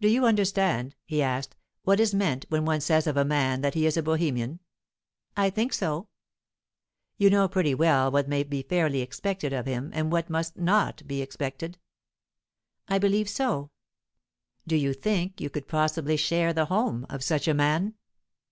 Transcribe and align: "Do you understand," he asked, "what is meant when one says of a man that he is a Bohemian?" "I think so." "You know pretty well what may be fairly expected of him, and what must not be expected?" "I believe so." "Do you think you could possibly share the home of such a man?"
"Do 0.00 0.08
you 0.08 0.26
understand," 0.26 0.96
he 1.04 1.22
asked, 1.22 1.54
"what 1.84 2.00
is 2.00 2.12
meant 2.12 2.46
when 2.48 2.64
one 2.64 2.80
says 2.80 3.06
of 3.06 3.16
a 3.16 3.24
man 3.24 3.60
that 3.60 3.74
he 3.74 3.86
is 3.86 3.96
a 3.96 4.02
Bohemian?" 4.02 4.58
"I 5.36 5.50
think 5.50 5.72
so." 5.72 6.08
"You 7.16 7.30
know 7.30 7.46
pretty 7.46 7.72
well 7.72 8.10
what 8.10 8.26
may 8.28 8.42
be 8.42 8.62
fairly 8.64 9.02
expected 9.02 9.52
of 9.52 9.66
him, 9.66 9.92
and 9.94 10.10
what 10.10 10.28
must 10.28 10.56
not 10.58 11.06
be 11.06 11.22
expected?" 11.22 11.78
"I 12.88 12.98
believe 12.98 13.28
so." 13.28 13.70
"Do 14.66 14.74
you 14.74 14.92
think 14.92 15.40
you 15.40 15.48
could 15.48 15.68
possibly 15.68 16.16
share 16.16 16.52
the 16.52 16.64
home 16.64 17.06
of 17.08 17.22
such 17.22 17.46
a 17.46 17.54
man?" 17.54 17.94